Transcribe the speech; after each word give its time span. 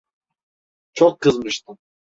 Çok 0.93 1.19
kızmıştım. 1.19 1.77